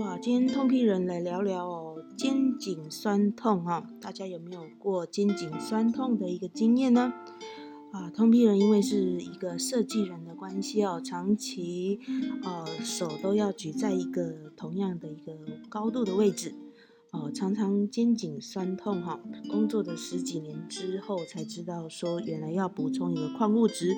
[0.00, 7.12] 哇，今天痛屁人来聊聊哦，肩颈酸痛哈，大家有没有过肩颈酸痛的一个经验呢？
[7.92, 12.00] 啊，痛屁人因为是一个设计人的关系哦，长期
[12.42, 15.32] 呃手都要举在一个同样的一个
[15.68, 16.56] 高度的位置，
[17.12, 19.20] 哦，常常肩颈酸痛哈。
[19.48, 23.96] 工作的十几年之后才知道说，原来要补充一个矿物质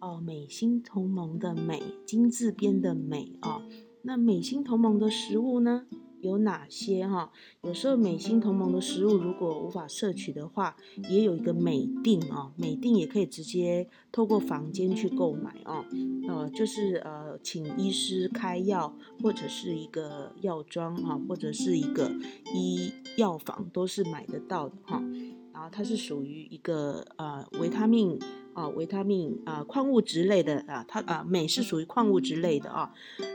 [0.00, 3.62] 哦，美心同盟的美，金字边的美哦。
[4.08, 5.84] 那美心同盟的食物呢
[6.22, 7.30] 有哪些哈？
[7.62, 10.74] 有时候美心同盟的食物如果无法摄取的话，
[11.10, 15.84] 也有一个美定啊，美定也可以直接透过房间去购买哦。
[16.26, 22.10] 呃，就是呃，请医师开药，或者是一个药妆哈，或者是一个
[22.54, 25.04] 医药房都是买得到的哈。
[25.52, 28.18] 然后它是属于一个呃维他命。
[28.58, 32.92] 啊，维他命啊，矿物质类的啊，它啊，镁是属于矿物质类的啊，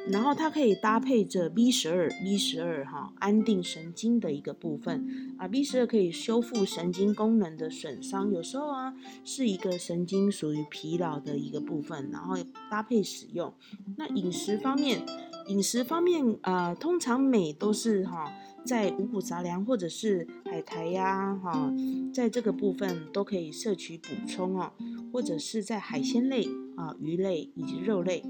[0.09, 12.36] 然后它可以搭配着 B 十二，B 十二哈，安定神经的一个部分啊，B 十二可以修复神经功能的损伤，有时候啊是一个神经属于疲劳的一个部分，然后
[12.69, 13.53] 搭配使用。
[13.95, 15.02] 那饮食方面。
[15.47, 18.31] 饮食方面，啊，通常镁都是哈，
[18.66, 21.73] 在五谷杂粮或者是海苔呀，哈，
[22.14, 24.72] 在这个部分都可以摄取补充哦，
[25.11, 28.23] 或者是在海鲜类啊、鱼类以及肉类，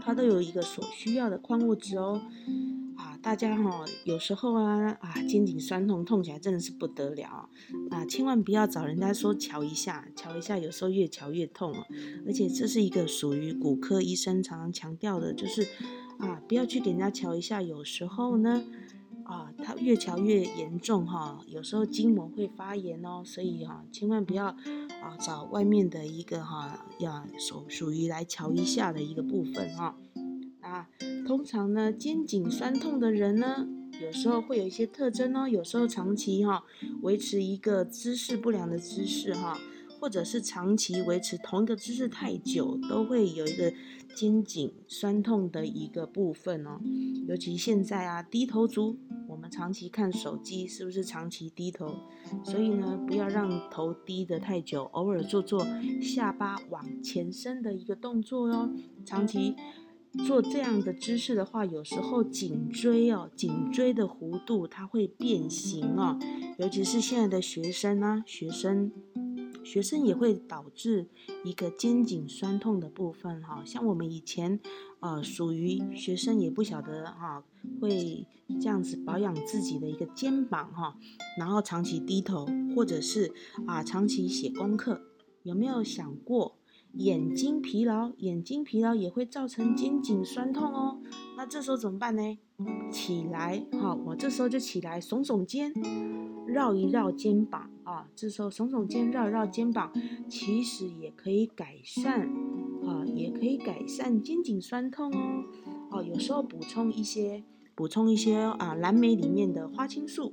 [0.00, 2.20] 它都有一个所需要的矿物质哦。
[2.96, 7.48] 啊，大家哈，有时候啊啊，肩颈酸痛，痛起来真的是不得了
[7.90, 11.84] 啊，千万不要找人家说瞧一下，瞧一下，有时候越瞧越痛哦。
[12.26, 15.66] 而且这是一个属于骨科医生常常强调的，就是。
[16.16, 18.62] 啊，不要去给人家瞧一下，有时候呢，
[19.24, 29.96] 啊，它越瞧越严重哈，有时候筋膜会发炎哦，所以哈，千万不要啊找外面的一个哈，要属属于来瞧一下的一个部分哈。
[30.60, 30.88] 啊，
[31.26, 33.66] 通常呢，肩颈酸痛的人呢，
[34.00, 36.62] 有时候会有一些特征哦，有时候长期哈
[37.02, 39.58] 维持一个姿势不良的姿势哈。
[40.00, 43.72] 或者是长期维持同一个姿势太久，都会有一个
[44.14, 46.78] 肩颈酸痛的一个部分哦。
[47.26, 48.98] 尤其现在啊，低头族，
[49.34, 51.92] 我们长期看手机，是不是长期低头？
[52.44, 55.66] 所以呢，不要让头低得太久，偶尔做做
[56.00, 58.70] 下巴往前伸的一个动作哟。
[59.04, 59.56] 长期
[60.24, 66.16] 做这样的姿势的话，有时候颈椎哦，颈椎的弧度它会变形哦。
[66.58, 68.92] 尤其是现在的学生啊，学生。
[69.64, 71.08] 学生也会导致
[71.42, 74.60] 一个肩颈酸痛的部分，哈，像我们以前，
[75.00, 77.42] 呃，属于学生也不晓得哈，
[77.80, 78.26] 会
[78.60, 80.96] 这样子保养自己的一个肩膀，哈，
[81.38, 83.32] 然后长期低头，或者是
[83.66, 85.00] 啊长期写功课，
[85.42, 86.56] 有没有想过
[86.92, 88.12] 眼睛疲劳？
[88.18, 91.00] 眼睛疲劳也会造成肩颈酸痛哦。
[91.36, 92.38] 那这时候怎么办呢？
[92.92, 95.72] 起来，哈，我这时候就起来耸耸肩。
[96.46, 99.92] 绕一绕肩膀啊，这时候耸耸肩，绕绕肩膀，
[100.28, 102.28] 其实也可以改善
[102.84, 105.44] 啊，也可以改善肩颈酸痛哦。
[105.90, 110.32] 哦，有时候补充一些，补充一些啊，蓝莓里面的花青素。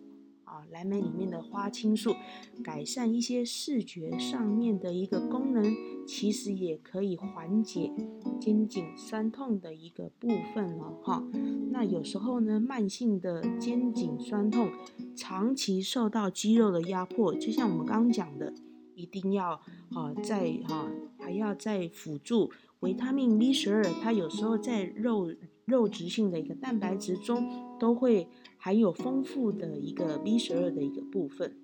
[0.52, 2.14] 啊蓝莓里面的花青素，
[2.62, 5.74] 改善一些视觉上面的一个功能，
[6.06, 7.90] 其实也可以缓解
[8.38, 11.24] 肩颈酸痛的一个部分了哈。
[11.72, 14.70] 那有时候呢，慢性的肩颈酸痛，
[15.16, 18.54] 长期受到肌肉的压迫，就像我们刚刚讲的，
[18.94, 19.54] 一定要
[19.94, 22.52] 啊在哈还要再辅助
[22.82, 25.34] 维他命 B 十二，它有时候在肉
[25.66, 28.28] 肉质性的一个蛋白质中都会。
[28.64, 31.56] 含有丰富的一个 B 十二的一个部分，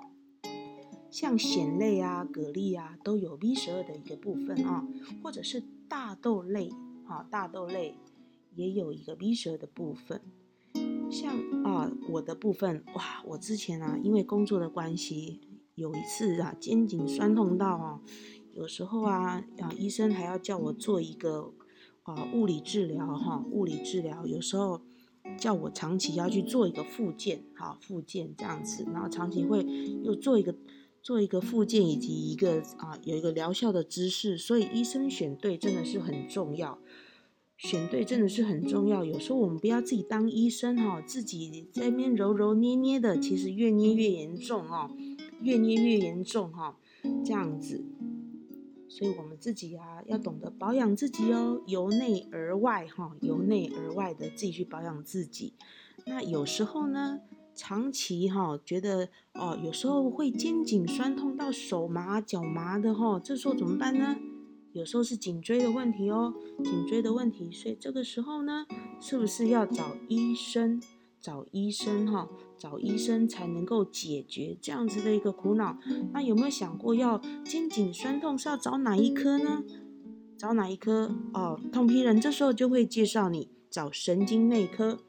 [1.11, 4.83] 像蚬类啊、蛤蜊啊，都有 B 十二的一个部分啊，
[5.21, 6.71] 或者是大豆类
[7.05, 7.93] 啊，大豆类
[8.55, 10.19] 也有一个 B 十二的部分。
[11.11, 15.39] 像啊，我的部分哇，我之前啊，因为工作的关系，
[15.75, 18.01] 有一次啊，肩颈酸痛到啊，
[18.55, 21.53] 有时候啊啊，医生还要叫我做一个
[22.07, 24.81] 啊物理治疗哈，物理治疗有时候。
[25.37, 29.61] 叫我长期要去做一个复健，好复健这样子，然后长期会
[30.01, 30.55] 又做一个
[31.03, 36.79] 做一个复健，以及一个啊有一个疗效的姿势，所以医生选对真的是很重要，
[37.57, 39.03] 选对真的是很重要。
[39.03, 44.89] 有时候我们不要自己当医生哈，自己在那边揉揉捏捏的，其实越捏越严重哦，
[45.41, 46.77] 越捏越严重哈，
[47.25, 47.83] 这样子。
[48.97, 55.53] 所以，我们自己啊，要懂得保养自己哦，由内而外哈，由内而外的自己去保养自己。
[56.07, 57.19] 那有时候呢，
[57.53, 64.17] 长期哈，觉得哦，有时候会肩颈酸痛到手麻脚麻的哈，这时候怎么办呢？
[64.73, 66.33] 有时候是颈椎的问题哦，
[66.63, 68.65] 颈椎的问题，所以这个时候呢，
[68.99, 70.81] 是不是要找医生？
[71.19, 75.77] 找医生哈，找医生才能够解决这样子的一个苦恼。
[76.13, 79.63] 那有没有想过要肩颈酸痛是要找哪一科呢？
[80.37, 81.59] 找哪一科哦？
[81.71, 84.99] 痛批人这时候就会介绍你找神经内科，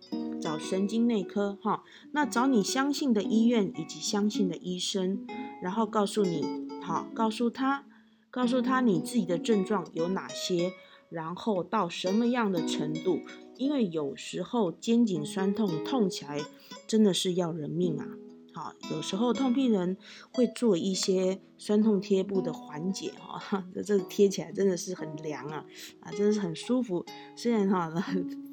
[0.41, 1.85] 找神经内科哈。
[2.13, 5.27] 那找你相信的医院以及相信的医生，
[5.63, 6.45] 然后告诉你，
[6.83, 7.85] 好，告诉他，
[8.31, 10.73] 告诉他你自己的症状有哪些，
[11.11, 13.21] 然后到什么样的程度。
[13.59, 16.41] 因为有时候肩颈酸痛痛起来
[16.87, 18.07] 真的是要人命啊！
[18.55, 19.97] 好，有时候痛病人
[20.33, 25.67] 会做一些酸痛贴布的缓解哈，这贴起来真的是很凉啊，
[26.01, 27.05] 啊，真的是很舒服。
[27.37, 27.93] 虽然哈。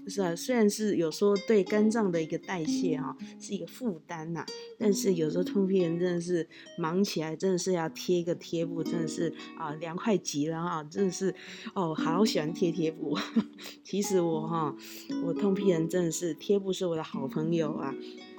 [0.08, 4.46] 是啊，虽然是有时候对肝脏的一个代谢哈是一个负担呐，
[4.78, 6.48] 但是有时候痛屁人真的是
[6.78, 11.34] 忙起来，真的是要贴一个贴布，真的是啊凉快极了啊，真的是
[11.74, 13.18] 哦好喜欢贴贴布。
[13.84, 14.76] 其实我哈
[15.24, 17.94] 我痛屁人真的是贴布是我的好朋友啊，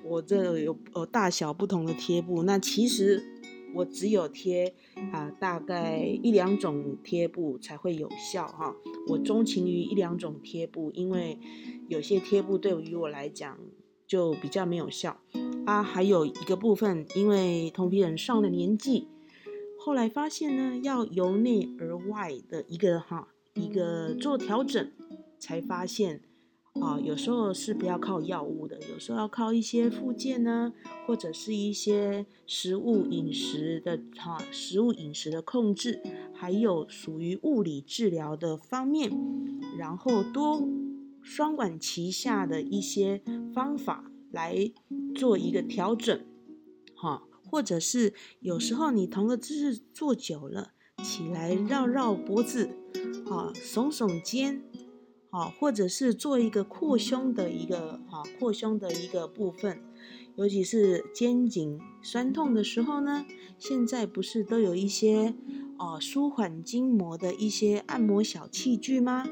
[0.05, 3.36] 我这有呃大小不同的贴布，那其实。
[3.75, 4.75] 我只有贴
[5.13, 8.75] 啊，大概一两种贴布才会有效哈。
[9.09, 11.39] 我钟情于一两种贴布，因为
[11.89, 13.59] 有些贴布对于我来讲
[14.07, 15.21] 就比较没有效
[15.67, 15.83] 啊。
[15.83, 19.09] 还有一个部分，因为同皮人上了年纪，
[19.79, 24.91] 后来发现呢，要由内而外的一个哈一个做调整，
[25.39, 26.23] 才发现。
[26.81, 30.73] 啊，有时候是不要靠药物的，有时候要靠一些附件呢，
[31.07, 36.01] 或者是一些食物饮食的哈，食物饮食的控制，
[36.35, 39.11] 还有属于物理治疗的方面，
[39.79, 40.63] 然后多
[41.23, 43.23] 双管齐下的一些
[43.53, 44.71] 方法来
[45.15, 46.25] 做一个调整，
[46.95, 50.73] 哈，或者是有时候你同个姿势坐久了，
[51.03, 52.69] 起来绕绕脖子，
[53.29, 54.63] 啊，耸耸肩。
[55.37, 59.83] 啊，或者是做一个扩胸的一个啊扩胸的一个部分，
[60.35, 63.27] 尤其是肩颈酸痛的时候呢，
[63.59, 65.35] 现在不是都有一些
[65.77, 69.29] 啊舒缓筋膜的一些按摩小器具吗？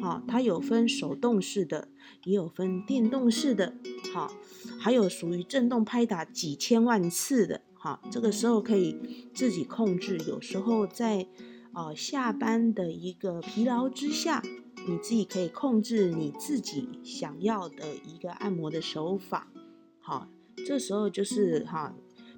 [0.00, 1.88] 啊，它有分手动式的，
[2.22, 3.74] 也有分电动式的，
[4.14, 4.30] 哈，
[4.78, 8.96] 还有属于震动拍打几千万次的，哈，这个时候可以
[9.34, 11.26] 自己控制，有时候在
[11.72, 14.40] 啊下班的一个疲劳之下。
[14.86, 19.46] 你自己可以控制你自己想要的一个按摩的手法，
[20.00, 20.28] 好，
[20.66, 21.94] 这时候就是哈，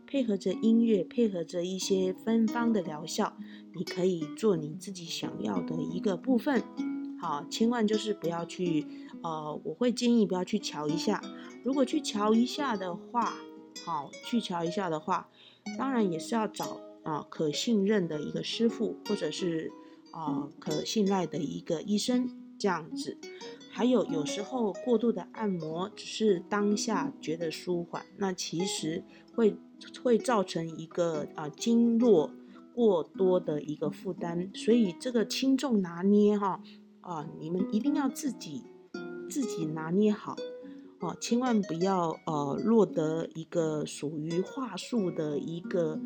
[0.07, 3.35] 配合着音乐，配合着一些芬芳的疗效，
[3.75, 6.63] 你可以做你自己想要的一个部分，
[7.19, 8.87] 好，千万就是不要去，
[9.23, 11.23] 呃，我会建议不要去瞧一下，
[11.65, 13.35] 如果去瞧一下的话，
[13.87, 15.29] 好，去瞧一下的话，
[15.79, 19.73] 当然也是要找啊可信任的一个师傅，或者是。
[20.15, 23.19] 啊，可信赖的一个医生这样子，
[23.73, 29.03] 还有有时候过度的按摩只是当下觉得舒缓，那其实
[29.35, 29.57] 会
[30.05, 32.31] 会造成一个啊经络
[32.73, 36.61] 过多的一个负担，所以这个轻重拿捏哈
[37.01, 38.63] 啊，你们一定要自己
[39.29, 40.37] 自己拿捏好
[41.01, 45.99] 哦，千万不要呃落得一个属于话术的一个。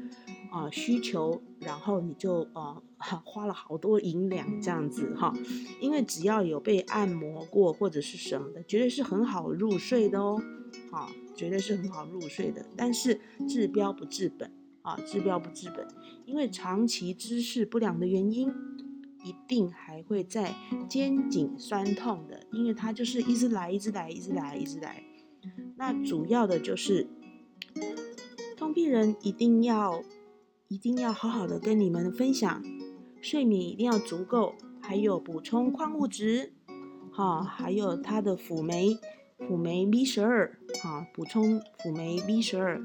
[0.51, 2.83] 啊，需求，然后你就呃
[3.25, 5.33] 花了好多银两这样子哈，
[5.81, 10.41] 因为只要有被按摩过或者是什么的，绝对是很好入睡的哦，
[10.91, 12.65] 啊，绝对是很好入睡的。
[12.77, 14.51] 但是治标不治本
[14.83, 15.87] 啊，治标不治本，
[16.25, 18.49] 因为长期姿势不良的原因，
[19.25, 20.55] 一定还会在
[20.89, 25.03] 肩颈酸痛的，因为它就是一直来，一直来，一直来，一直来。
[25.77, 27.07] 那主要的就是
[28.57, 30.03] 痛病人一定要。
[30.69, 32.63] 一定要好好的跟你们分享，
[33.23, 36.53] 睡眠一定要足够，还有补充矿物质，
[37.11, 38.99] 哈，还有它的辅酶，
[39.39, 42.83] 辅酶 B 十二，哈，补充辅酶 B 十二，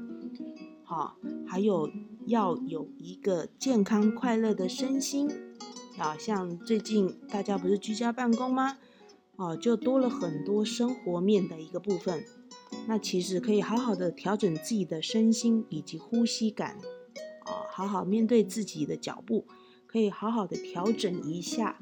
[0.82, 1.14] 哈，
[1.46, 1.90] 还有
[2.26, 5.28] 要有一个健康快乐的身心，
[5.98, 8.78] 啊，像最近大家不是居家办公吗？
[9.36, 12.24] 哦，就多了很多生活面的一个部分，
[12.88, 16.78] 那其实可以好好的调整自己的身心以及呼吸感。
[17.70, 19.46] 好好面对自己的脚步，
[19.86, 21.78] 可以好好的调整一下，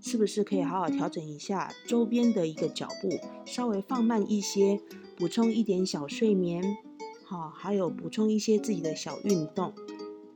[0.00, 4.80] 是不是可以好好调整一下周边的一个脚步，稍微放慢一些，
[5.16, 6.76] 补充一点小睡眠，
[7.24, 9.72] 好，还有补充一些自己的小运动，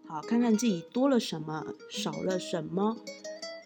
[0.07, 2.97] 好，看看自己多了什么，少了什么，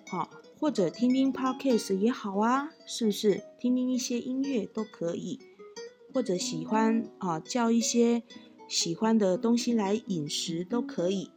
[0.09, 3.43] 好，或者听听 podcast 也好啊，是不是？
[3.61, 5.39] 听听一些音乐都可以，
[6.13, 8.23] 或者喜欢啊，叫一些。
[8.73, 11.29] 喜欢的东西来饮食都可以，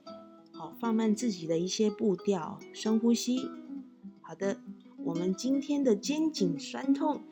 [0.54, 3.50] 好放慢自己的一些步调，深呼吸，
[4.22, 4.62] 好的，
[4.96, 7.24] 我们今天的肩颈酸痛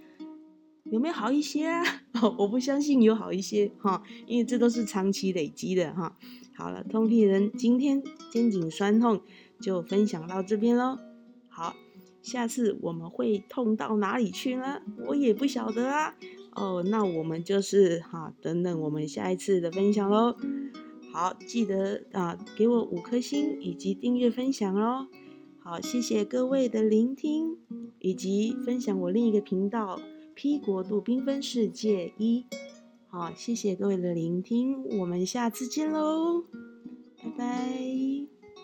[0.84, 1.82] 有没有好一些啊？
[2.38, 6.18] 我不相信有好一些哈，因为这都是长期累积的哈。
[6.54, 9.22] 好了，通屁人今天肩颈酸痛
[9.62, 11.00] 就分享到这边喽。
[11.48, 11.78] 好，
[12.22, 14.82] 下次我们会痛到哪里去呢？
[15.08, 16.14] 我也不晓得啊。
[16.56, 20.36] 哦，那我们就是哈，等等我们下一次的分享喽。
[21.12, 25.08] 好，记得啊，给我五颗星以及订阅分享哦。
[25.60, 27.58] 好，谢谢各位的聆听
[28.00, 30.00] 以及分享我另一个频道
[30.36, 32.46] P 国度缤纷世界一。
[33.08, 36.44] 好，谢谢各位的聆听，我们下次见喽，
[37.18, 38.13] 拜拜。